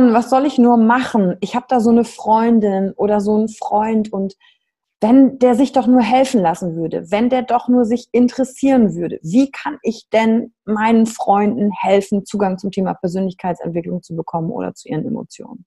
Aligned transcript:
Yvonne, 0.00 0.14
was 0.14 0.30
soll 0.30 0.46
ich 0.46 0.58
nur 0.58 0.76
machen? 0.76 1.36
Ich 1.40 1.54
habe 1.54 1.66
da 1.68 1.80
so 1.80 1.90
eine 1.90 2.04
Freundin 2.04 2.92
oder 2.92 3.20
so 3.20 3.36
einen 3.36 3.48
Freund 3.48 4.12
und 4.12 4.34
wenn 5.02 5.38
der 5.38 5.54
sich 5.54 5.72
doch 5.72 5.86
nur 5.86 6.02
helfen 6.02 6.42
lassen 6.42 6.76
würde, 6.76 7.10
wenn 7.10 7.30
der 7.30 7.42
doch 7.42 7.68
nur 7.68 7.84
sich 7.84 8.08
interessieren 8.12 8.94
würde, 8.94 9.18
wie 9.22 9.50
kann 9.50 9.78
ich 9.82 10.08
denn 10.12 10.52
meinen 10.64 11.06
Freunden 11.06 11.70
helfen, 11.72 12.26
Zugang 12.26 12.58
zum 12.58 12.70
Thema 12.70 12.94
Persönlichkeitsentwicklung 12.94 14.02
zu 14.02 14.14
bekommen 14.14 14.50
oder 14.50 14.74
zu 14.74 14.88
ihren 14.88 15.06
Emotionen? 15.06 15.64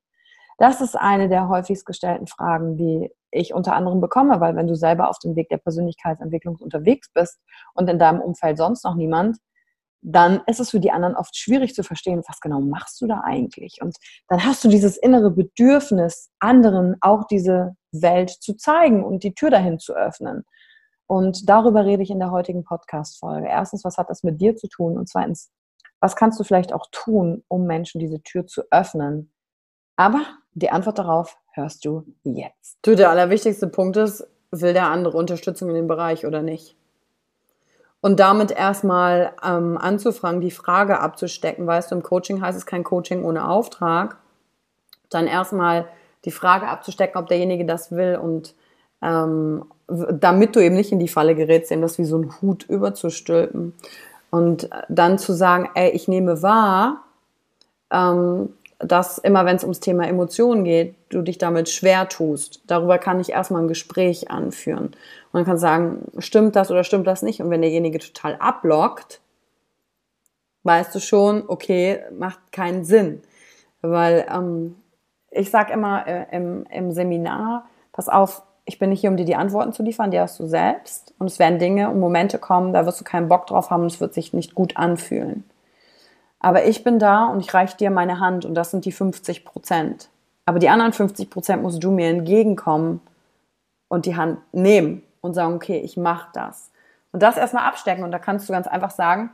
Das 0.59 0.81
ist 0.81 0.95
eine 0.95 1.29
der 1.29 1.49
häufigst 1.49 1.85
gestellten 1.85 2.27
Fragen, 2.27 2.77
die 2.77 3.09
ich 3.31 3.55
unter 3.55 3.75
anderem 3.75 4.01
bekomme, 4.01 4.39
weil 4.39 4.55
wenn 4.55 4.67
du 4.67 4.75
selber 4.75 5.09
auf 5.09 5.17
dem 5.17 5.35
Weg 5.35 5.49
der 5.49 5.57
Persönlichkeitsentwicklung 5.57 6.57
unterwegs 6.57 7.11
bist 7.11 7.39
und 7.73 7.89
in 7.89 7.97
deinem 7.97 8.21
Umfeld 8.21 8.57
sonst 8.57 8.83
noch 8.83 8.95
niemand, 8.95 9.37
dann 10.03 10.41
ist 10.47 10.59
es 10.59 10.71
für 10.71 10.79
die 10.79 10.91
anderen 10.91 11.15
oft 11.15 11.35
schwierig 11.35 11.73
zu 11.73 11.83
verstehen, 11.83 12.21
was 12.27 12.41
genau 12.41 12.59
machst 12.59 12.99
du 13.01 13.07
da 13.07 13.21
eigentlich? 13.23 13.81
Und 13.81 13.95
dann 14.27 14.43
hast 14.43 14.63
du 14.63 14.67
dieses 14.67 14.97
innere 14.97 15.31
Bedürfnis, 15.31 16.29
anderen 16.39 16.97
auch 17.01 17.25
diese 17.25 17.75
Welt 17.91 18.29
zu 18.29 18.55
zeigen 18.55 19.03
und 19.03 19.23
die 19.23 19.33
Tür 19.33 19.49
dahin 19.49 19.79
zu 19.79 19.93
öffnen. 19.93 20.43
Und 21.07 21.49
darüber 21.49 21.85
rede 21.85 22.03
ich 22.03 22.09
in 22.09 22.19
der 22.19 22.31
heutigen 22.31 22.63
Podcast-Folge. 22.63 23.47
Erstens, 23.47 23.83
was 23.85 23.97
hat 23.97 24.09
das 24.09 24.23
mit 24.23 24.41
dir 24.41 24.55
zu 24.55 24.67
tun? 24.67 24.97
Und 24.97 25.07
zweitens, 25.07 25.51
was 26.01 26.15
kannst 26.15 26.39
du 26.39 26.43
vielleicht 26.43 26.73
auch 26.73 26.87
tun, 26.91 27.43
um 27.47 27.65
Menschen 27.65 27.99
diese 27.99 28.21
Tür 28.23 28.45
zu 28.45 28.63
öffnen? 28.71 29.31
Aber 29.95 30.25
die 30.53 30.69
Antwort 30.69 30.99
darauf 30.99 31.37
hörst 31.53 31.85
du 31.85 32.03
jetzt. 32.23 32.77
Du, 32.81 32.95
der 32.95 33.09
allerwichtigste 33.09 33.67
Punkt 33.67 33.95
ist, 33.97 34.27
will 34.51 34.73
der 34.73 34.89
andere 34.89 35.17
Unterstützung 35.17 35.69
in 35.69 35.75
dem 35.75 35.87
Bereich 35.87 36.25
oder 36.25 36.41
nicht? 36.41 36.75
Und 38.03 38.19
damit 38.19 38.51
erstmal 38.51 39.31
ähm, 39.41 39.77
anzufangen, 39.77 40.41
die 40.41 40.51
Frage 40.51 40.99
abzustecken. 40.99 41.65
Weißt 41.65 41.89
du, 41.89 41.95
im 41.95 42.03
Coaching 42.03 42.41
heißt 42.41 42.57
es 42.57 42.65
kein 42.65 42.83
Coaching 42.83 43.23
ohne 43.23 43.47
Auftrag. 43.47 44.17
Dann 45.09 45.25
erstmal 45.25 45.87
die 46.25 46.31
Frage 46.31 46.67
abzustecken, 46.67 47.17
ob 47.17 47.29
derjenige 47.29 47.63
das 47.65 47.93
will 47.93 48.19
und 48.21 48.55
ähm, 49.01 49.63
damit 49.87 50.57
du 50.57 50.59
eben 50.59 50.75
nicht 50.75 50.91
in 50.91 50.99
die 50.99 51.07
Falle 51.07 51.33
gerätst, 51.33 51.71
eben 51.71 51.81
das 51.81 51.97
wie 51.97 52.03
so 52.03 52.17
ein 52.17 52.41
Hut 52.41 52.65
überzustülpen. 52.65 53.73
Und 54.31 54.69
dann 54.89 55.17
zu 55.17 55.31
sagen, 55.31 55.69
ey, 55.73 55.91
ich 55.91 56.09
nehme 56.09 56.41
wahr, 56.41 57.05
ähm, 57.89 58.49
dass 58.85 59.17
immer 59.17 59.45
wenn 59.45 59.55
es 59.55 59.63
ums 59.63 59.79
Thema 59.79 60.07
Emotionen 60.07 60.63
geht, 60.63 60.95
du 61.09 61.21
dich 61.21 61.37
damit 61.37 61.69
schwer 61.69 62.09
tust. 62.09 62.61
Darüber 62.67 62.97
kann 62.97 63.19
ich 63.19 63.29
erstmal 63.29 63.61
ein 63.61 63.67
Gespräch 63.67 64.31
anführen. 64.31 64.87
Und 64.87 64.93
dann 65.33 65.45
kann 65.45 65.57
sagen, 65.57 66.05
stimmt 66.17 66.55
das 66.55 66.71
oder 66.71 66.83
stimmt 66.83 67.07
das 67.07 67.21
nicht? 67.21 67.41
Und 67.41 67.49
wenn 67.49 67.61
derjenige 67.61 67.99
total 67.99 68.35
ablockt, 68.35 69.21
weißt 70.63 70.93
du 70.95 70.99
schon, 70.99 71.43
okay, 71.47 72.01
macht 72.17 72.39
keinen 72.51 72.85
Sinn. 72.85 73.21
Weil 73.81 74.25
ähm, 74.33 74.75
ich 75.31 75.49
sage 75.49 75.73
immer 75.73 76.07
äh, 76.07 76.25
im, 76.31 76.65
im 76.69 76.91
Seminar, 76.91 77.65
pass 77.91 78.09
auf, 78.09 78.43
ich 78.65 78.79
bin 78.79 78.89
nicht 78.89 79.01
hier, 79.01 79.09
um 79.09 79.17
dir 79.17 79.25
die 79.25 79.35
Antworten 79.35 79.73
zu 79.73 79.83
liefern, 79.83 80.11
die 80.11 80.19
hast 80.19 80.39
du 80.39 80.47
selbst. 80.47 81.13
Und 81.19 81.27
es 81.27 81.39
werden 81.39 81.59
Dinge 81.59 81.89
und 81.89 81.99
Momente 81.99 82.39
kommen, 82.39 82.73
da 82.73 82.85
wirst 82.85 83.01
du 83.01 83.03
keinen 83.03 83.27
Bock 83.27 83.47
drauf 83.47 83.69
haben 83.69 83.81
und 83.81 83.91
es 83.91 83.99
wird 83.99 84.13
sich 84.13 84.33
nicht 84.33 84.55
gut 84.55 84.77
anfühlen. 84.77 85.43
Aber 86.43 86.65
ich 86.65 86.83
bin 86.83 86.99
da 86.99 87.27
und 87.27 87.39
ich 87.39 87.53
reiche 87.53 87.77
dir 87.77 87.89
meine 87.89 88.19
Hand 88.19 88.43
und 88.43 88.53
das 88.53 88.69
sind 88.69 88.83
die 88.83 88.91
50 88.91 89.45
Prozent. 89.45 90.09
Aber 90.45 90.59
die 90.59 90.67
anderen 90.67 90.91
50 90.91 91.29
Prozent 91.29 91.63
musst 91.63 91.81
du 91.81 91.89
mir 91.89 92.09
entgegenkommen 92.09 92.99
und 93.87 94.05
die 94.05 94.17
Hand 94.17 94.39
nehmen 94.51 95.03
und 95.21 95.35
sagen, 95.35 95.53
okay, 95.55 95.79
ich 95.79 95.95
mache 95.95 96.27
das. 96.33 96.69
Und 97.13 97.23
das 97.23 97.37
erstmal 97.37 97.65
abstecken 97.65 98.03
und 98.03 98.11
da 98.11 98.19
kannst 98.19 98.49
du 98.49 98.53
ganz 98.53 98.67
einfach 98.67 98.91
sagen, 98.91 99.31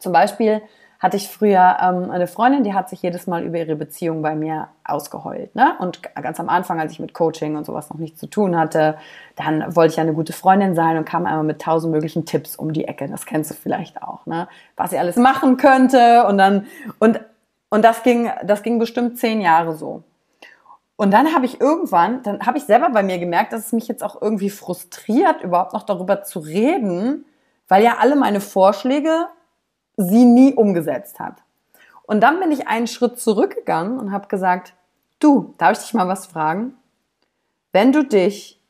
zum 0.00 0.12
Beispiel, 0.12 0.62
hatte 0.98 1.16
ich 1.16 1.28
früher 1.28 1.76
ähm, 1.80 2.10
eine 2.10 2.26
Freundin, 2.26 2.64
die 2.64 2.74
hat 2.74 2.88
sich 2.88 3.02
jedes 3.02 3.26
Mal 3.26 3.44
über 3.44 3.58
ihre 3.58 3.76
Beziehung 3.76 4.22
bei 4.22 4.34
mir 4.34 4.68
ausgeheult. 4.84 5.54
Ne? 5.54 5.74
Und 5.78 6.02
ganz 6.14 6.40
am 6.40 6.48
Anfang, 6.48 6.80
als 6.80 6.92
ich 6.92 7.00
mit 7.00 7.12
Coaching 7.12 7.56
und 7.56 7.66
sowas 7.66 7.90
noch 7.90 7.98
nichts 7.98 8.18
zu 8.18 8.26
tun 8.26 8.56
hatte, 8.56 8.96
dann 9.36 9.76
wollte 9.76 9.92
ich 9.92 10.00
eine 10.00 10.14
gute 10.14 10.32
Freundin 10.32 10.74
sein 10.74 10.96
und 10.96 11.04
kam 11.04 11.26
einmal 11.26 11.44
mit 11.44 11.60
tausend 11.60 11.92
möglichen 11.92 12.24
Tipps 12.24 12.56
um 12.56 12.72
die 12.72 12.88
Ecke. 12.88 13.08
Das 13.08 13.26
kennst 13.26 13.50
du 13.50 13.54
vielleicht 13.54 14.02
auch, 14.02 14.24
ne? 14.26 14.48
Was 14.76 14.90
sie 14.90 14.98
alles 14.98 15.16
machen 15.16 15.56
könnte. 15.56 16.26
Und 16.26 16.38
dann, 16.38 16.66
und, 16.98 17.20
und 17.68 17.84
das 17.84 18.02
ging, 18.02 18.30
das 18.44 18.62
ging 18.62 18.78
bestimmt 18.78 19.18
zehn 19.18 19.40
Jahre 19.40 19.74
so. 19.76 20.02
Und 20.96 21.12
dann 21.12 21.34
habe 21.34 21.44
ich 21.44 21.60
irgendwann, 21.60 22.22
dann 22.22 22.46
habe 22.46 22.56
ich 22.56 22.64
selber 22.64 22.88
bei 22.88 23.02
mir 23.02 23.18
gemerkt, 23.18 23.52
dass 23.52 23.66
es 23.66 23.72
mich 23.72 23.86
jetzt 23.86 24.02
auch 24.02 24.20
irgendwie 24.20 24.48
frustriert, 24.48 25.42
überhaupt 25.42 25.74
noch 25.74 25.82
darüber 25.82 26.22
zu 26.22 26.38
reden, 26.38 27.26
weil 27.68 27.84
ja 27.84 27.96
alle 28.00 28.16
meine 28.16 28.40
Vorschläge 28.40 29.26
sie 29.96 30.24
nie 30.24 30.54
umgesetzt 30.54 31.18
hat. 31.18 31.42
Und 32.06 32.20
dann 32.20 32.38
bin 32.38 32.52
ich 32.52 32.68
einen 32.68 32.86
Schritt 32.86 33.18
zurückgegangen 33.18 33.98
und 33.98 34.12
habe 34.12 34.28
gesagt, 34.28 34.74
du, 35.18 35.54
darf 35.58 35.72
ich 35.72 35.78
dich 35.84 35.94
mal 35.94 36.08
was 36.08 36.26
fragen? 36.26 36.74
Wenn 37.72 37.92
du 37.92 38.04
dich 38.04 38.60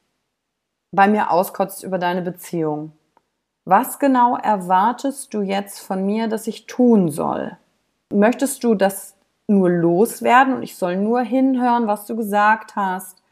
bei 0.91 1.07
mir 1.07 1.31
auskotzt 1.31 1.85
über 1.85 1.99
deine 1.99 2.23
Beziehung, 2.23 2.93
was 3.65 3.99
genau 3.99 4.37
erwartest 4.37 5.35
du 5.35 5.43
jetzt 5.43 5.81
von 5.81 6.07
mir, 6.07 6.29
dass 6.29 6.47
ich 6.47 6.67
tun 6.67 7.11
soll? 7.11 7.57
Möchtest 8.13 8.63
du 8.65 8.75
das 8.75 9.17
nur 9.49 9.69
loswerden 9.69 10.55
und 10.55 10.63
ich 10.63 10.77
soll 10.77 10.97
nur 10.97 11.21
hinhören, 11.21 11.87
was 11.87 12.07
du 12.07 12.17
gesagt 12.17 12.77
hast? 12.77 13.23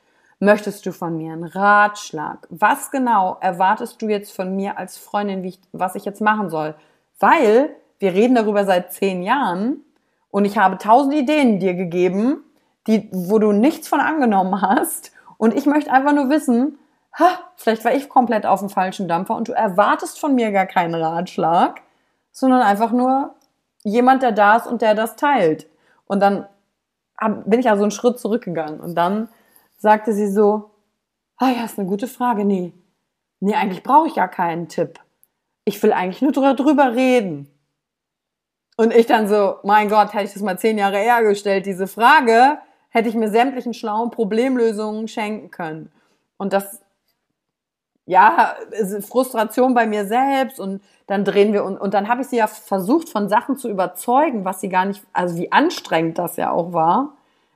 Möchtest 0.40 0.84
du 0.84 0.92
von 0.92 1.16
mir 1.16 1.32
einen 1.32 1.44
Ratschlag? 1.44 2.46
Was 2.50 2.90
genau 2.90 3.38
erwartest 3.40 4.02
du 4.02 4.08
jetzt 4.08 4.32
von 4.32 4.54
mir 4.54 4.76
als 4.76 4.98
Freundin, 4.98 5.44
ich, 5.44 5.60
was 5.72 5.94
ich 5.94 6.04
jetzt 6.04 6.20
machen 6.20 6.50
soll? 6.50 6.74
Weil 7.18 7.76
wir 8.04 8.12
reden 8.12 8.34
darüber 8.34 8.66
seit 8.66 8.92
zehn 8.92 9.22
Jahren 9.22 9.82
und 10.30 10.44
ich 10.44 10.58
habe 10.58 10.76
tausend 10.76 11.14
Ideen 11.14 11.58
dir 11.58 11.72
gegeben, 11.72 12.44
die, 12.86 13.08
wo 13.12 13.38
du 13.38 13.52
nichts 13.52 13.88
von 13.88 13.98
angenommen 13.98 14.60
hast. 14.60 15.10
Und 15.38 15.54
ich 15.54 15.64
möchte 15.64 15.90
einfach 15.90 16.12
nur 16.12 16.28
wissen, 16.28 16.78
ha, 17.18 17.38
vielleicht 17.56 17.82
war 17.82 17.94
ich 17.94 18.10
komplett 18.10 18.44
auf 18.44 18.60
dem 18.60 18.68
falschen 18.68 19.08
Dampfer 19.08 19.36
und 19.36 19.48
du 19.48 19.52
erwartest 19.52 20.20
von 20.20 20.34
mir 20.34 20.52
gar 20.52 20.66
keinen 20.66 20.94
Ratschlag, 20.94 21.80
sondern 22.30 22.60
einfach 22.60 22.92
nur 22.92 23.36
jemand, 23.84 24.22
der 24.22 24.32
da 24.32 24.56
ist 24.56 24.66
und 24.66 24.82
der 24.82 24.94
das 24.94 25.16
teilt. 25.16 25.66
Und 26.06 26.20
dann 26.20 26.46
bin 27.46 27.60
ich 27.60 27.70
also 27.70 27.84
einen 27.84 27.90
Schritt 27.90 28.18
zurückgegangen 28.18 28.80
und 28.80 28.96
dann 28.96 29.30
sagte 29.78 30.12
sie 30.12 30.30
so, 30.30 30.72
ah 31.38 31.48
ja, 31.48 31.64
ist 31.64 31.78
eine 31.78 31.88
gute 31.88 32.06
Frage. 32.06 32.44
Nee, 32.44 32.74
nee, 33.40 33.54
eigentlich 33.54 33.82
brauche 33.82 34.08
ich 34.08 34.16
ja 34.16 34.28
keinen 34.28 34.68
Tipp. 34.68 35.00
Ich 35.64 35.82
will 35.82 35.94
eigentlich 35.94 36.20
nur 36.20 36.32
drüber 36.32 36.94
reden. 36.94 37.48
Und 38.76 38.92
ich 38.94 39.06
dann 39.06 39.28
so, 39.28 39.56
mein 39.62 39.88
Gott, 39.88 40.12
hätte 40.14 40.24
ich 40.24 40.32
das 40.32 40.42
mal 40.42 40.58
zehn 40.58 40.78
Jahre 40.78 40.98
eher 40.98 41.22
gestellt, 41.22 41.66
diese 41.66 41.86
Frage, 41.86 42.58
hätte 42.90 43.08
ich 43.08 43.14
mir 43.14 43.28
sämtlichen 43.28 43.74
schlauen 43.74 44.10
Problemlösungen 44.10 45.08
schenken 45.08 45.50
können. 45.50 45.92
Und 46.36 46.52
das, 46.52 46.80
ja, 48.06 48.56
Frustration 49.00 49.74
bei 49.74 49.86
mir 49.86 50.06
selbst 50.06 50.58
und 50.60 50.82
dann 51.06 51.24
drehen 51.24 51.52
wir 51.52 51.64
und, 51.64 51.78
und 51.78 51.94
dann 51.94 52.08
habe 52.08 52.22
ich 52.22 52.28
sie 52.28 52.36
ja 52.36 52.46
versucht, 52.46 53.08
von 53.08 53.28
Sachen 53.28 53.56
zu 53.56 53.68
überzeugen, 53.68 54.44
was 54.44 54.60
sie 54.60 54.68
gar 54.68 54.84
nicht, 54.86 55.04
also 55.12 55.36
wie 55.36 55.52
anstrengend 55.52 56.18
das 56.18 56.36
ja 56.36 56.50
auch 56.50 56.72
war. 56.72 57.14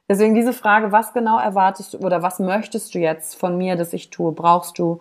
Deswegen 0.09 0.35
diese 0.35 0.53
Frage, 0.53 0.93
was 0.93 1.13
genau 1.13 1.39
erwartest 1.39 1.95
du 1.95 1.99
oder 1.99 2.23
was 2.23 2.39
möchtest 2.39 2.95
du 2.95 2.99
jetzt 2.99 3.35
von 3.35 3.59
mir, 3.59 3.77
dass 3.77 3.93
ich 3.93 4.11
tue? 4.11 4.33
Brauchst 4.33 4.79
du 4.79 5.01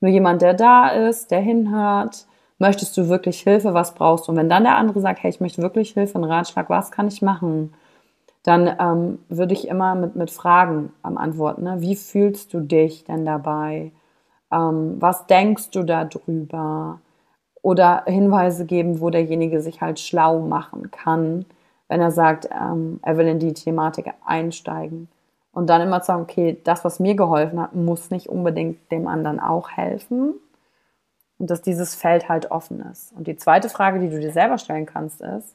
nur 0.00 0.10
jemand, 0.10 0.42
der 0.42 0.54
da 0.54 0.88
ist, 0.88 1.30
der 1.30 1.40
hinhört? 1.40 2.26
Möchtest 2.58 2.96
du 2.96 3.08
wirklich 3.08 3.40
Hilfe? 3.40 3.74
Was 3.74 3.94
brauchst 3.94 4.26
du? 4.26 4.32
Und 4.32 4.38
wenn 4.38 4.48
dann 4.48 4.64
der 4.64 4.76
andere 4.76 5.00
sagt, 5.00 5.22
hey, 5.22 5.30
ich 5.30 5.40
möchte 5.40 5.62
wirklich 5.62 5.92
Hilfe, 5.92 6.16
einen 6.16 6.24
Ratschlag, 6.24 6.68
was 6.70 6.90
kann 6.90 7.08
ich 7.08 7.22
machen? 7.22 7.74
Dann 8.42 8.74
ähm, 8.80 9.18
würde 9.28 9.54
ich 9.54 9.68
immer 9.68 9.94
mit, 9.94 10.16
mit 10.16 10.30
Fragen 10.30 10.92
am 11.02 11.18
Antworten. 11.18 11.64
Ne? 11.64 11.80
Wie 11.80 11.96
fühlst 11.96 12.54
du 12.54 12.60
dich 12.60 13.04
denn 13.04 13.24
dabei? 13.24 13.92
Ähm, 14.52 14.96
was 15.00 15.26
denkst 15.26 15.70
du 15.70 15.82
darüber? 15.84 17.00
Oder 17.62 18.04
Hinweise 18.06 18.66
geben, 18.66 19.00
wo 19.00 19.10
derjenige 19.10 19.60
sich 19.60 19.80
halt 19.80 20.00
schlau 20.00 20.40
machen 20.40 20.90
kann 20.90 21.44
wenn 21.88 22.00
er 22.00 22.10
sagt, 22.10 22.48
ähm, 22.52 23.00
er 23.02 23.16
will 23.16 23.26
in 23.26 23.38
die 23.38 23.54
Thematik 23.54 24.12
einsteigen. 24.24 25.08
Und 25.52 25.68
dann 25.68 25.80
immer 25.80 26.00
sagen, 26.00 26.22
okay, 26.22 26.60
das, 26.62 26.84
was 26.84 27.00
mir 27.00 27.16
geholfen 27.16 27.60
hat, 27.60 27.74
muss 27.74 28.10
nicht 28.10 28.28
unbedingt 28.28 28.92
dem 28.92 29.08
anderen 29.08 29.40
auch 29.40 29.70
helfen. 29.70 30.34
Und 31.38 31.50
dass 31.50 31.62
dieses 31.62 31.94
Feld 31.94 32.28
halt 32.28 32.50
offen 32.50 32.80
ist. 32.80 33.12
Und 33.12 33.26
die 33.26 33.36
zweite 33.36 33.68
Frage, 33.68 34.00
die 34.00 34.10
du 34.10 34.18
dir 34.18 34.32
selber 34.32 34.58
stellen 34.58 34.86
kannst, 34.86 35.20
ist, 35.20 35.54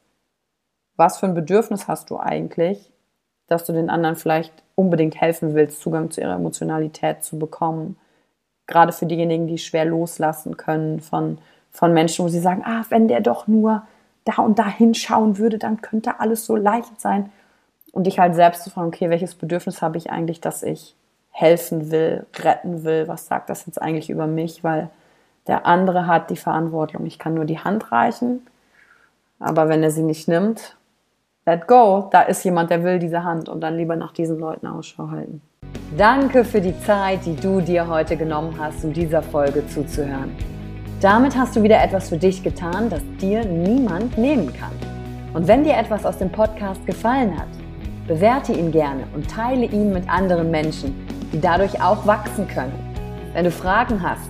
was 0.95 1.17
für 1.17 1.25
ein 1.25 1.33
Bedürfnis 1.33 1.87
hast 1.87 2.09
du 2.09 2.17
eigentlich, 2.17 2.91
dass 3.47 3.65
du 3.65 3.73
den 3.73 3.89
anderen 3.89 4.15
vielleicht 4.15 4.53
unbedingt 4.75 5.19
helfen 5.19 5.53
willst, 5.53 5.81
Zugang 5.81 6.11
zu 6.11 6.21
ihrer 6.21 6.35
Emotionalität 6.35 7.23
zu 7.23 7.37
bekommen? 7.37 7.97
Gerade 8.67 8.93
für 8.93 9.05
diejenigen, 9.05 9.47
die 9.47 9.57
schwer 9.57 9.85
loslassen 9.85 10.55
können 10.55 11.01
von, 11.01 11.39
von 11.71 11.93
Menschen, 11.93 12.23
wo 12.23 12.29
sie 12.29 12.39
sagen, 12.39 12.63
ah, 12.65 12.85
wenn 12.89 13.07
der 13.07 13.19
doch 13.19 13.47
nur 13.47 13.83
da 14.23 14.41
und 14.41 14.59
da 14.59 14.67
hinschauen 14.67 15.37
würde, 15.37 15.57
dann 15.57 15.81
könnte 15.81 16.19
alles 16.19 16.45
so 16.45 16.55
leicht 16.55 17.01
sein. 17.01 17.31
Und 17.91 18.07
dich 18.07 18.19
halt 18.19 18.35
selbst 18.35 18.63
zu 18.63 18.69
fragen, 18.69 18.87
okay, 18.87 19.09
welches 19.09 19.35
Bedürfnis 19.35 19.81
habe 19.81 19.97
ich 19.97 20.09
eigentlich, 20.09 20.41
dass 20.41 20.63
ich 20.63 20.95
helfen 21.29 21.91
will, 21.91 22.25
retten 22.35 22.83
will? 22.83 23.07
Was 23.07 23.27
sagt 23.27 23.49
das 23.49 23.65
jetzt 23.65 23.81
eigentlich 23.81 24.09
über 24.09 24.25
mich? 24.25 24.63
Weil 24.63 24.89
der 25.47 25.65
andere 25.65 26.07
hat 26.07 26.29
die 26.29 26.37
Verantwortung. 26.37 27.05
Ich 27.05 27.19
kann 27.19 27.33
nur 27.33 27.45
die 27.45 27.59
Hand 27.59 27.91
reichen, 27.91 28.45
aber 29.39 29.67
wenn 29.67 29.83
er 29.83 29.91
sie 29.91 30.03
nicht 30.03 30.27
nimmt, 30.27 30.77
let 31.45 31.67
go. 31.67 32.07
Da 32.11 32.21
ist 32.21 32.43
jemand, 32.43 32.69
der 32.69 32.83
will 32.83 32.99
diese 32.99 33.23
Hand 33.23 33.49
und 33.49 33.61
dann 33.61 33.75
lieber 33.75 33.95
nach 33.95 34.13
diesen 34.13 34.39
Leuten 34.39 34.67
Ausschau 34.67 35.09
halten. 35.11 35.41
Danke 35.97 36.45
für 36.45 36.61
die 36.61 36.77
Zeit, 36.81 37.25
die 37.25 37.35
du 37.35 37.61
dir 37.61 37.87
heute 37.87 38.15
genommen 38.15 38.55
hast, 38.57 38.83
um 38.85 38.93
dieser 38.93 39.21
Folge 39.21 39.67
zuzuhören. 39.67 40.35
Damit 41.01 41.37
hast 41.37 41.55
du 41.55 41.63
wieder 41.63 41.83
etwas 41.83 42.09
für 42.09 42.17
dich 42.17 42.41
getan, 42.41 42.89
das 42.89 43.01
dir 43.19 43.43
niemand 43.43 44.17
nehmen 44.17 44.53
kann. 44.53 44.71
Und 45.33 45.47
wenn 45.47 45.63
dir 45.63 45.75
etwas 45.75 46.05
aus 46.05 46.17
dem 46.17 46.31
Podcast 46.31 46.85
gefallen 46.85 47.37
hat, 47.37 47.49
bewerte 48.07 48.53
ihn 48.53 48.71
gerne 48.71 49.03
und 49.13 49.29
teile 49.29 49.65
ihn 49.65 49.91
mit 49.91 50.09
anderen 50.09 50.49
Menschen, 50.49 50.95
die 51.33 51.41
dadurch 51.41 51.81
auch 51.81 52.05
wachsen 52.05 52.47
können. 52.47 52.73
Wenn 53.33 53.43
du 53.43 53.51
Fragen 53.51 54.01
hast 54.01 54.29